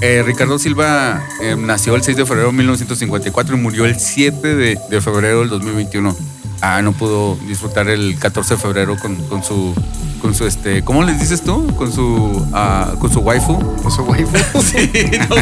[0.00, 4.54] Eh, Ricardo Silva eh, nació el 6 de febrero de 1954 y murió el 7
[4.56, 6.16] de, de febrero del 2021.
[6.62, 9.74] Ah, no pudo disfrutar el 14 de febrero con, con su,
[10.20, 11.66] con su este, ¿cómo les dices tú?
[11.76, 13.58] Con su, ah, con su waifu.
[13.82, 14.36] Con su waifu.
[14.62, 14.90] Sí,
[15.28, 15.36] no,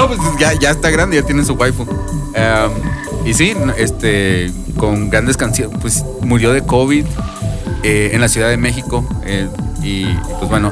[0.00, 1.84] no, pues ya, ya está grande, ya tiene su waifu.
[2.34, 2.70] Em,
[3.24, 7.04] y sí, este, con grandes canciones, pues murió de COVID
[7.82, 9.06] eh, en la Ciudad de México.
[9.26, 9.48] eh,
[9.82, 10.06] y
[10.38, 10.70] pues bueno,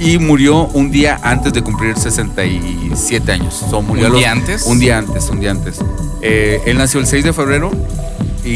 [0.00, 3.54] y murió un día antes de cumplir 67 años.
[3.70, 4.62] So, murió ¿Un los- día antes?
[4.66, 5.78] Un día antes, un día antes.
[6.22, 7.70] Eh, él nació el 6 de febrero
[8.44, 8.48] y,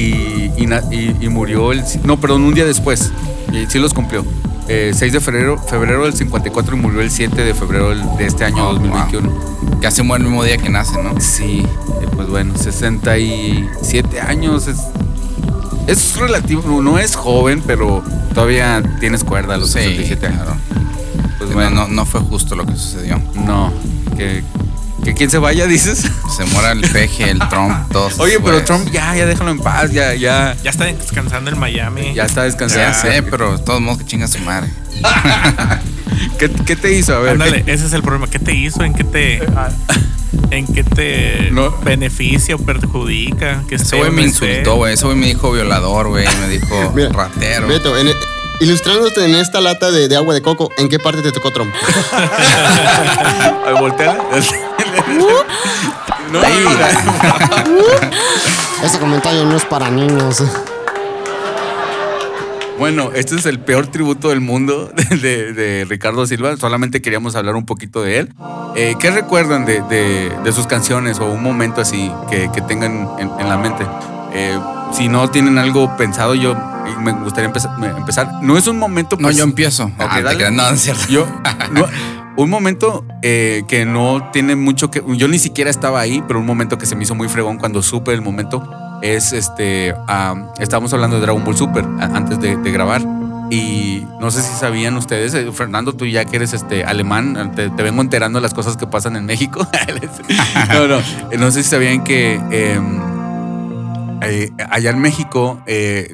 [0.56, 1.82] y y- y murió el...
[2.04, 3.12] No, perdón, un día después.
[3.52, 4.24] Y sí los cumplió.
[4.68, 8.44] Eh, 6 de febrero, febrero del 54 y murió el 7 de febrero de este
[8.44, 9.30] año Oh, 2021.
[9.80, 11.20] Casi muere el mismo día que nace, ¿no?
[11.20, 11.62] Sí,
[12.02, 14.78] eh, pues bueno, 67 años es,
[15.86, 18.02] es relativo, no, es joven, pero
[18.34, 20.42] todavía tienes cuerda a los 67 años.
[20.42, 20.56] claro.
[21.38, 23.20] Pues Bueno, no, no fue justo lo que sucedió.
[23.34, 23.72] no,
[24.16, 24.42] que,
[25.04, 26.04] que quien se vaya, dices.
[26.34, 28.18] Se muera el peje, el Trump, todos.
[28.18, 28.64] Oye, pero.
[28.64, 32.12] Trump ya, ya déjalo en paz, ya, ya, Ya está descansando en Miami.
[32.14, 32.88] ya está descansando.
[32.88, 34.68] Ya sé, pero de todos modos que chinga su madre.
[36.38, 37.14] ¿Qué, qué te hizo?
[37.14, 38.26] A ver, Ándale, ¿qué- ese es el problema.
[38.28, 38.82] ¿Qué te hizo?
[38.84, 39.42] ¿En qué te,
[40.50, 41.70] en qué te No.
[41.82, 43.62] beneficia o perjudica?
[43.68, 44.94] Que Ese güey me insultó, güey.
[44.94, 46.26] Ese güey me dijo violador, güey.
[46.40, 47.66] Me dijo Mira, ratero.
[47.68, 48.12] Beto, en-
[48.60, 51.74] ilustrándote en esta lata de, de agua de coco, ¿en qué parte te tocó Trump?
[53.66, 54.16] Ay, volteala.
[56.32, 56.40] no,
[58.82, 60.42] Ese comentario no es para niños.
[62.78, 66.56] Bueno, este es el peor tributo del mundo de, Ricardo Silva.
[66.56, 68.34] Solamente queríamos hablar un poquito de él.
[68.74, 73.08] Eh, ¿Qué recuerdan de, de- de sus canciones o un momento así que, que tengan
[73.18, 73.86] en, en la mente?
[74.34, 74.58] Eh,
[74.92, 76.54] si no tienen algo pensado, yo
[77.00, 78.30] me gustaría empezar.
[78.42, 79.16] No es un momento.
[79.16, 79.84] No, pues- yo empiezo.
[79.84, 80.36] Ok, Ah, te dale.
[80.36, 80.52] creas.
[80.52, 81.02] no, es cierto.
[81.08, 81.26] Yo,
[81.72, 81.86] no,
[82.36, 85.02] un momento eh, que no tiene mucho que.
[85.16, 87.80] Yo ni siquiera estaba ahí, pero un momento que se me hizo muy fregón cuando
[87.82, 88.62] supe el momento
[89.02, 89.94] es este.
[90.08, 93.02] ah, estábamos hablando de Dragon Ball Super antes de, grabar.
[93.50, 97.68] Y no sé si sabían ustedes, eh, Fernando, tú ya que eres este alemán, te,
[97.68, 99.66] vengo enterando de las cosas que pasan en México.
[100.74, 100.98] no, no,
[101.30, 103.00] eh, no sé si sabían que em,
[104.22, 105.62] eh, allá en México,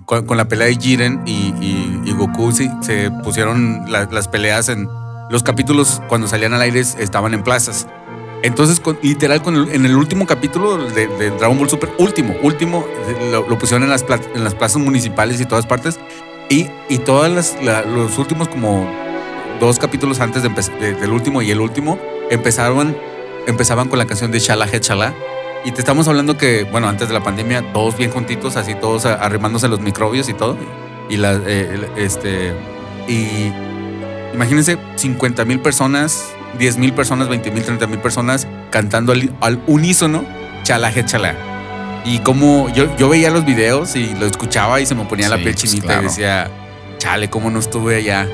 [0.04, 4.86] con, la pelea de Jiren y, Goku, se pusieron la- las peleas en
[5.30, 7.86] los capítulos cuando salían al aire estaban en plazas.
[8.42, 9.40] Entonces, con- literal,
[9.72, 11.06] en el último capítulo de,
[11.38, 15.98] Dragon Ball Super, último, último, eh, lo, pusieron en las, plazas municipales y todas partes.
[16.48, 17.00] Y, y
[17.62, 18.86] la- los últimos como
[19.60, 21.98] dos capítulos antes del último y el último,
[22.30, 22.96] empezaron,
[23.46, 24.80] empezaban con la canción de Shala He.
[25.64, 29.06] Y te estamos hablando que, bueno, antes de la pandemia, todos bien juntitos, así todos
[29.06, 30.56] arrimándose los microbios y todo.
[31.08, 32.52] Y la, eh, este,
[33.06, 33.52] y
[34.34, 39.62] imagínense 50 mil personas, 10 mil personas, 20 mil, 30 mil personas cantando al, al
[39.66, 40.24] unísono
[40.62, 41.34] Chala He Chala.
[42.04, 45.36] Y como yo, yo veía los videos y lo escuchaba y se me ponía la
[45.36, 46.02] piel pues, chinita claro.
[46.02, 46.50] y decía,
[46.98, 48.28] chale, cómo no estuve allá.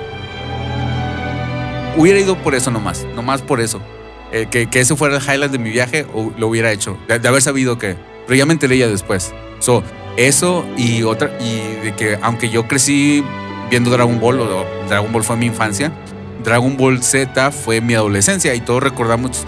[1.96, 3.80] Hubiera ido por eso nomás, nomás por eso.
[4.32, 6.98] Eh, que, que eso fuera el highlight de mi viaje, o lo hubiera hecho.
[7.08, 9.34] De, de haber sabido que, Pero ya me enteré ya después.
[9.58, 9.82] So,
[10.16, 13.24] eso y otra, y de que aunque yo crecí
[13.70, 15.92] viendo Dragon Ball, o Dragon Ball fue mi infancia,
[16.48, 19.44] Dragon Ball Z fue mi adolescencia y todos recordamos.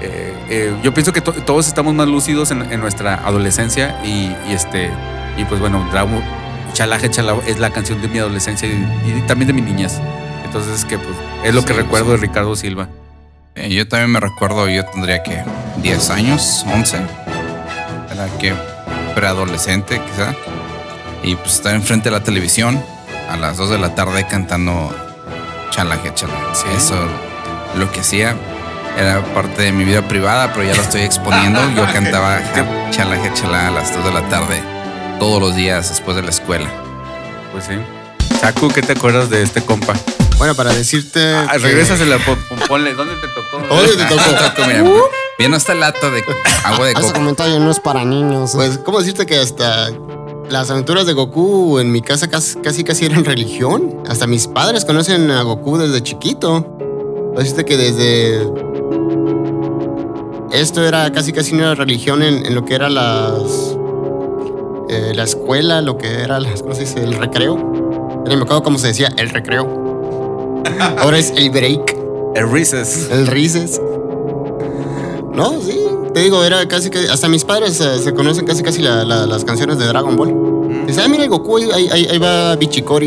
[0.00, 4.30] eh, eh, yo pienso que to- todos estamos más lúcidos en, en nuestra adolescencia y,
[4.48, 4.88] y este
[5.36, 6.22] y pues bueno, Dragon
[6.74, 8.72] Chalaje Chala es la canción de mi adolescencia y,
[9.18, 10.00] y también de mi niñez.
[10.44, 12.88] Entonces que pues es lo que Sí, recuerdo de Ricardo Silva.
[13.56, 15.42] Eh, yo también me recuerdo, yo tendría que
[15.78, 16.98] 10 años, 11.
[18.12, 18.52] Era que
[19.14, 20.34] preadolescente quizá.
[21.22, 22.80] Y pues estar enfrente de la televisión
[23.30, 24.94] a las 2 de la tarde cantando
[25.70, 26.42] chalaje, chalaje.
[26.54, 26.66] Sí.
[26.76, 26.94] Eso
[27.76, 28.36] lo que hacía
[28.98, 31.60] era parte de mi vida privada, pero ya lo estoy exponiendo.
[31.76, 32.40] Yo cantaba
[32.90, 34.62] chalaje, chala a las 2 de la tarde
[35.18, 36.68] todos los días después de la escuela.
[37.52, 37.74] Pues sí.
[38.40, 39.94] Saku, ¿qué te acuerdas de este compa?
[40.38, 41.34] Bueno, para decirte.
[41.34, 43.58] Ah, que- regrésasela, po- po- ponle, ¿dónde te tocó?
[43.74, 44.66] ¿Dónde te tocó?
[44.66, 44.84] Mira,
[45.38, 46.24] Viene esta lata de
[46.64, 47.12] agua de Ese coco.
[47.14, 48.52] comentario no es para niños.
[48.54, 49.88] Pues, ¿cómo decirte que hasta
[50.50, 54.02] las aventuras de Goku en mi casa casi casi, casi eran religión?
[54.08, 56.76] Hasta mis padres conocen a Goku desde chiquito.
[57.36, 58.48] Decirte que desde.
[60.52, 63.76] Esto era casi casi una religión en, en lo que era las.
[64.88, 67.02] eh, la escuela, lo que era las, ¿cómo se dice?
[67.02, 67.56] el recreo.
[68.28, 70.62] Ni me acuerdo cómo se decía, el recreo.
[70.98, 71.96] Ahora es el break.
[72.34, 73.10] El Reese's.
[73.10, 73.80] El Rises.
[75.34, 75.80] No, sí.
[76.12, 76.98] Te digo, era casi que.
[77.10, 80.86] Hasta mis padres eh, se conocen casi casi la- la- las canciones de Dragon Ball.
[80.86, 82.54] Dice, ah, mira Goku, ahí, ahí- ahí va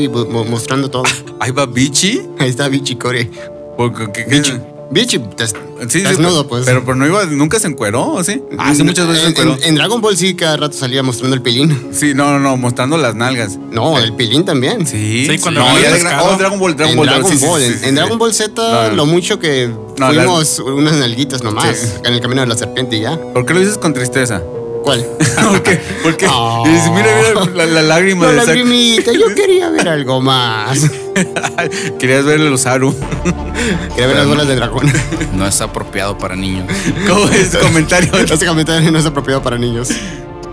[0.10, 1.04] mo- mostrando todo.
[1.40, 2.22] Ahí va Bichi.
[2.40, 3.30] Ahí está Bichikori.
[3.78, 4.54] Porque, ¿qué- qué- Bichi.
[4.90, 5.54] Bichi, des-
[5.90, 6.66] Sí, desnudo, pero- pues.
[6.66, 8.42] Pero, pero no iba, nunca se encueró, ¿o ¿sí?
[8.58, 9.54] Ah, sí, muchas veces se en, encueró.
[9.58, 11.90] en- en Dragon Ball sí, cada rato salía mostrando el pilín.
[11.92, 13.58] Sí, no, no, no, mostrando las nalgas.
[13.72, 14.88] No, el pilín también.
[14.88, 16.26] Sí, Sí, cuando no, Dra- pescado.
[16.34, 17.08] oh, Dragon Ball, Dragon en Ball.
[17.08, 17.96] Dragon Ball, sí, en, sí, en sí.
[17.96, 18.96] Dragon Ball Z, No, no.
[18.96, 19.70] lo mucho que
[20.00, 21.88] No, fuimos unas nalguitas nomás Sí.
[22.04, 23.18] en el camino de la serpiente y ya.
[23.18, 24.42] ¿Por qué lo dices con tristeza?
[24.88, 25.06] ¿Cuál?
[26.04, 26.64] porque, Oh.
[26.66, 30.90] dices, mira, mira la, la lágrima La de lagrimita, yo quería ver algo más.
[32.00, 32.96] Querías verle los Aru.
[33.96, 34.90] Quería ver las bolas de dragón.
[35.34, 36.68] No es apropiado para niños.
[37.06, 38.16] ¿Cómo es comentario?
[38.16, 39.90] Este comentario no es apropiado para niños.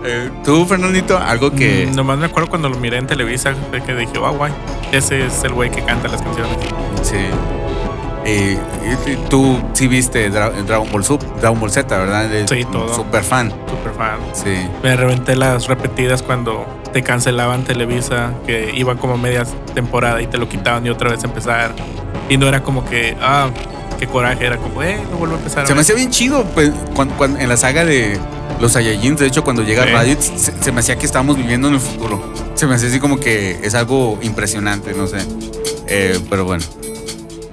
[0.03, 1.87] Eh, Tú, Fernandito, algo que.
[1.89, 3.53] Mm, Nomás me acuerdo cuando lo miré en Televisa
[3.85, 4.51] que dije, oh, guay,
[4.91, 6.57] ese es el güey que canta las canciones.
[7.03, 7.15] Sí.
[8.27, 8.57] Eh,
[9.29, 12.25] tú sí viste Dra- Dragon Ball Sub, Dragon Ball Z, ¿verdad?
[12.25, 12.93] Eres Sí, todo.
[12.93, 13.51] Super fan.
[13.69, 14.17] Super fan.
[14.33, 14.67] Sí.
[14.83, 20.37] Me reventé las repetidas cuando te cancelaban Televisa, que iba como media temporada y te
[20.37, 21.75] lo quitaban y otra vez empezar.
[22.29, 23.49] Y no era como que, ah,
[23.99, 25.67] qué coraje, era como, eh, no vuelvo a empezar.
[25.67, 28.17] Se me hacía bien chido pues, cuando, cuando- en la saga de
[28.59, 29.19] los Saiyajins.
[29.19, 29.89] De hecho, cuando llega Sí.
[29.91, 32.33] Raditz, se, se me hacía que estábamos viviendo en el futuro.
[32.55, 35.17] Se me hacía así como que es algo impresionante, no sé.
[35.87, 36.63] Eh, pero bueno.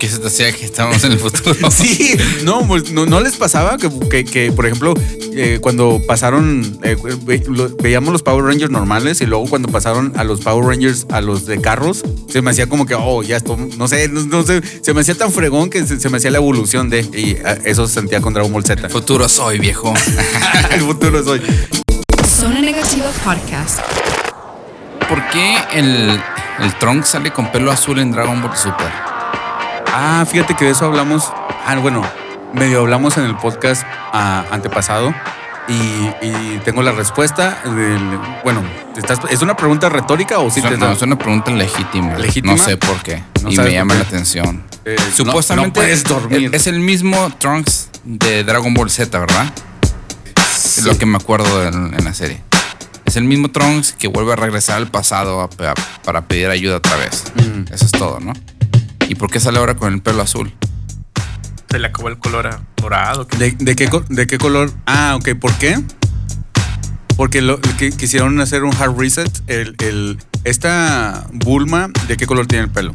[0.02, 1.54] ¿Qué se te hacía que estábamos en el futuro?
[1.70, 4.94] Sí, no, pues, no, no les pasaba que, que- que, por ejemplo,
[5.32, 10.12] eh, cuando pasaron, eh, ve- lo- veíamos los Power Rangers normales y luego cuando pasaron
[10.16, 13.36] a los Power Rangers a los de carros, se me hacía como que, oh, ya
[13.36, 16.16] esto, no sé, no, no sé, se me hacía tan fregón que se, se me
[16.16, 18.88] hacía la evolución de, y ah, eso se sentía con Dragon Ball Z.
[18.88, 19.94] Futuro soy, viejo.
[20.72, 21.40] El futuro soy.
[22.28, 23.78] Zona Negativa Podcast.
[25.08, 26.20] ¿Por qué el,
[26.58, 28.90] el Trunks sale con pelo azul en Dragon Ball Super?
[29.92, 31.31] Ah, fíjate que de eso hablamos.
[31.66, 32.02] Ah, bueno,
[32.55, 35.14] medio hablamos en el podcast ah, antepasado.
[35.68, 37.61] Y, y tengo la respuesta.
[37.64, 38.62] del- bueno,
[38.96, 42.16] ¿estás- ¿es una pregunta retórica o sí Es te no, es una pregunta legítima.
[42.18, 42.55] ¿Legítima?
[42.55, 43.22] No sé por qué.
[43.42, 44.62] No y me llama la atención.
[44.85, 46.50] Eh, Supuestamente no- puedes dormir.
[46.52, 49.46] Es el mismo Trunks de Dragon Ball Z, ¿verdad?
[50.57, 52.42] Es lo que me acuerdo en, en la serie.
[53.05, 55.74] Es el mismo Trunks que vuelve a regresar al pasado a- a-
[56.05, 57.24] para pedir ayuda otra vez.
[57.37, 57.72] Mm.
[57.72, 58.33] Eso es todo, ¿no?
[59.08, 60.52] ¿Y por qué sale ahora con el pelo azul?
[61.70, 63.26] Se le acabó el color a- dorado.
[63.38, 64.70] ¿De, de qué, ¿De qué color?
[64.86, 65.38] Ah, ok.
[65.38, 65.80] ¿Por qué?
[67.16, 69.30] Porque lo, que quisieron hacer un hard reset.
[69.46, 72.94] El, el- esta Bulma, ¿de qué color tiene el pelo?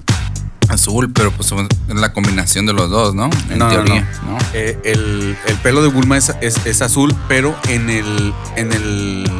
[0.70, 3.30] Azul, pero pues es la combinación de los dos, ¿no?
[3.50, 4.32] En No, no, teoría, no.
[4.34, 4.38] ¿no?
[4.54, 9.32] Eh, el, el pelo de Bulma es, es- es azul, pero en el, en el,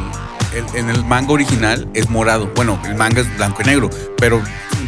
[0.54, 2.50] el- en el manga original es morado.
[2.56, 4.42] Bueno, el manga es blanco y negro, pero,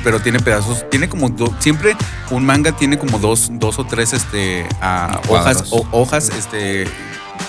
[0.04, 0.88] pero tiene pedazos.
[0.90, 1.96] Tiene como do- siempre
[2.30, 6.86] un manga tiene como dos, dos o tres este, ah, hojas, o- hojas este,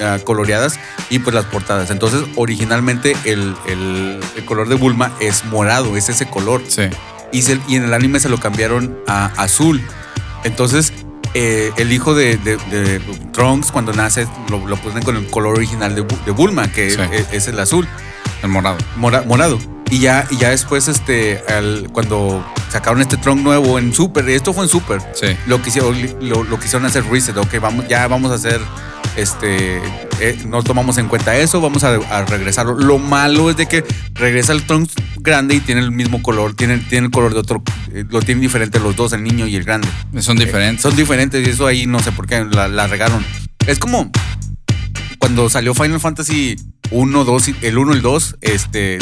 [0.01, 1.89] ah, coloreadas y pues las portadas.
[1.91, 6.83] Entonces, originalmente el, el- el color de Bulma es morado, es ese color Sí.
[7.31, 9.81] y, se- y en el anime se lo cambiaron a azul.
[10.43, 10.91] Entonces,
[11.33, 12.99] eh, el hijo de, de- de
[13.31, 16.89] Trunks, cuando nace, lo, lo ponen con el color original de, Bu- de Bulma, que
[16.91, 16.99] Sí.
[17.11, 17.87] es, es el azul,
[18.43, 18.77] El morado.
[18.97, 19.59] mora- morado.
[19.91, 24.53] Y ya, y ya después, este, al- cuando sacaron este Trunks nuevo en Super, esto
[24.53, 25.27] fue en Super, Sí.
[25.47, 28.61] lo quisieron, lo, lo quisieron hacer reset, ok, vamos, ya vamos a hacer
[29.17, 29.81] este,
[30.21, 32.75] eh, no tomamos en cuenta eso, vamos a, a regresarlo.
[32.75, 36.77] Lo malo es de que regresa el Trunks grande y tiene el mismo color, tiene,
[36.77, 37.61] tiene el color de otro,
[37.93, 39.89] eh, lo tienen diferente los dos, el niño y el grande.
[40.19, 40.81] Son diferentes.
[40.83, 43.25] Son diferentes y eso ahí no sé por qué la, la regaron.
[43.67, 44.09] Es como
[45.19, 46.55] cuando salió Final Fantasy
[46.91, 48.97] 1, 2, y- el 1 y el 2, este,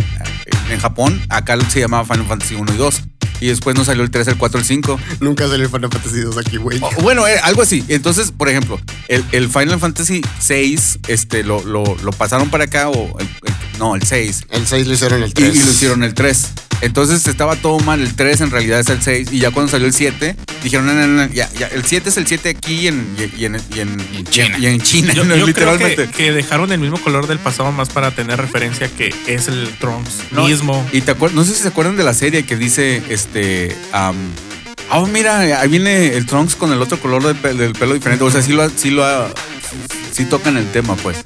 [0.72, 3.02] en Japón, acá se llamaba Final Fantasy 1 y 2.
[3.42, 5.00] Y después nos salió el 3, el 4, el 5.
[5.22, 6.78] Nunca salió el Final Fantasy 2 aquí, güey.
[6.82, 7.86] O- Bueno, eh, algo así.
[7.88, 12.90] Entonces, por ejemplo, el, el Final Fantasy 6, este, lo, lo, lo pasaron para acá,
[12.90, 14.44] o el- el- no, el 6.
[14.52, 15.56] El 6 lo hicieron el Y, 3.
[15.56, 16.48] y lo hicieron el 3.
[16.82, 18.00] Entonces estaba todo mal.
[18.02, 19.30] El 3 en realidad es el 6.
[19.32, 22.18] Y ya cuando salió el 7, dijeron, no, no, no, ya, ya, el 7 es
[22.18, 24.58] el 7 aquí en, y, y en, y en, Y en China.
[24.60, 26.06] Y en China, Yo, no, yo creo literalmente.
[26.08, 29.70] que, que dejaron el mismo color del pasado más para tener referencia que es el
[29.80, 30.88] Trunks No, mismo.
[30.94, 34.16] Y te acuer- no sé si se acuerdan de la serie que dice, este, am,
[34.92, 38.24] oh mira, ahí viene el Trunks con el otro color del, del pelo diferente.
[38.24, 39.30] O sea, sí lo, ha- sí lo, ha-
[40.14, 41.18] sí tocan el tema, pues.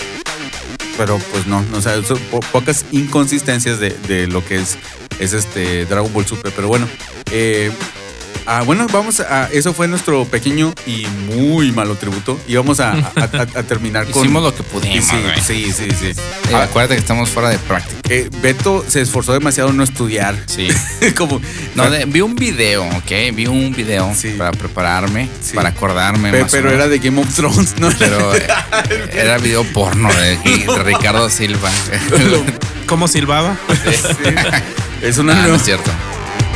[0.98, 1.96] Pero pues no, o sea,
[2.32, 4.78] po- pocas inconsistencias de, de lo que es,
[5.20, 6.52] es este Dragon Ball Super.
[6.56, 6.88] Pero bueno,
[7.32, 7.72] eh,
[8.46, 12.40] ah, bueno, vamos a, eso fue nuestro pequeño y muy malo tributo.
[12.48, 14.22] Y vamos a, a- a- a terminar con...
[14.24, 15.42] Hicimos lo que pudimos, Sí, güey.
[15.42, 16.08] sí, sí, sí.
[16.08, 16.16] Eh,
[16.54, 18.00] Ah, acuérdate que estamos fuera de práctica.
[18.10, 20.36] eh, Beto se esforzó demasiado en no estudiar.
[20.46, 20.68] Sí.
[21.18, 21.42] Como,
[21.76, 23.12] No, de- vi un video, ¿ok?
[23.34, 24.36] Vi un video Sí.
[24.38, 25.56] para prepararme, Sí.
[25.56, 26.32] para acordarme.
[26.32, 27.90] Pe- más pero era de Game of Thrones, ¿no?
[27.98, 28.48] Pero eh,
[29.14, 31.72] era video porno de, de Ricardo Silva.
[32.88, 33.58] ¿Cómo silbaba?
[33.84, 34.36] Sí.
[35.02, 35.90] Es una Ah, no, es cierto.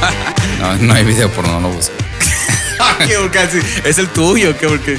[0.59, 1.93] No, no hay video porno, no lo busco.
[3.31, 4.97] casi es el tuyo, que porque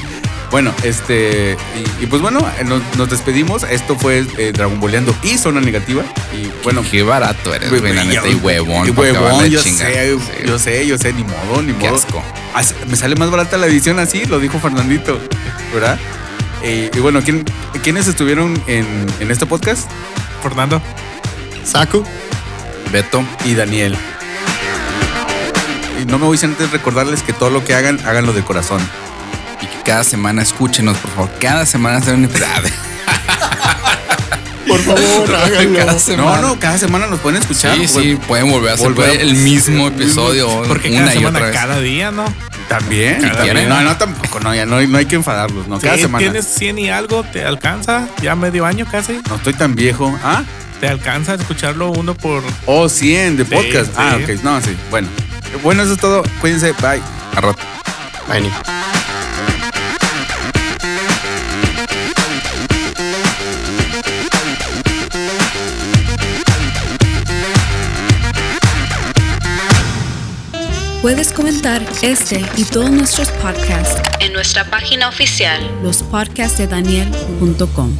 [0.51, 1.57] bueno, este
[1.99, 3.63] y, y pues bueno, eh, nos, nos despedimos.
[3.63, 8.03] Esto fue eh, Dragon Balleando y Zona Negativa y bueno, Qué barato eres, güey, la
[8.03, 8.87] neta, y huevón.
[8.87, 9.91] y huevón, yo chingar.
[9.91, 10.43] sé, Sí.
[10.47, 11.97] yo sé, yo sé, ni modo, ni Qué modo.
[11.97, 12.23] asco.
[12.55, 15.19] Así- me sale más barata la edición así, lo dijo Fernandito,
[15.73, 15.99] ¿verdad?
[16.63, 17.45] Eh, y bueno, ¿quién,
[17.83, 19.89] ¿quiénes estuvieron en, en este podcast?
[20.41, 20.81] Fernando.
[21.63, 22.03] Saku.
[22.91, 23.95] Beto, y Daniel.
[26.01, 28.81] Y no me voy sin antes recordarles que todo lo que hagan, háganlo de corazón.
[29.61, 31.29] y que cada semana escúchenos, por favor.
[31.41, 32.47] Cada semana hacer un episodio.
[34.67, 35.77] Por favor, háganlo.
[35.79, 36.41] Cada No, semana.
[36.41, 37.75] no, cada semana nos pueden escuchar.
[37.75, 41.17] Sí, sí, pueden volver a hacer Volver a- el mismo episodio Porque una cada y
[41.17, 41.57] semana, otra vez.
[41.59, 42.25] cada día, ¿no?
[42.67, 43.19] También.
[43.19, 43.51] Cada.
[43.65, 44.39] No, no, tampoco.
[44.41, 45.79] No, ya no, hay- no hay que enfadarlos, ¿no?
[45.79, 46.21] Cada Sí, semana.
[46.23, 49.19] Tienes 100 y algo, te alcanza, ya medio año casi.
[49.27, 50.17] No estoy tan viejo.
[50.23, 50.43] ¿Ah?
[50.79, 52.43] Te alcanza a escucharlo uno por.
[52.67, 53.91] Oh, 100 de Sí, podcast.
[53.97, 54.31] Ah, sí.
[54.33, 54.43] ok.
[54.43, 54.77] No, sí.
[54.91, 55.07] Bueno.
[55.63, 56.23] Bueno, eso es todo.
[56.41, 56.73] Cuídense.
[56.73, 57.01] Bye.
[57.35, 57.59] A rato.
[58.27, 58.53] Bye, Nick.
[71.01, 75.61] Puedes comentar este y todos nuestros podcasts En nuestra página oficial.
[75.81, 77.97] lospodcastdedaniel.com.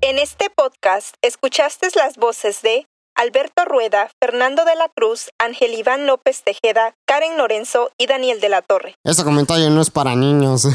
[0.00, 2.86] En este podcast escuchaste las voces de
[3.22, 8.48] Alberto Rueda, Fernando de la Cruz, Ángel Iván López Tejeda, Karen Lorenzo y Daniel de
[8.48, 8.96] la Torre.
[9.04, 10.66] Ese comentario no es para niños.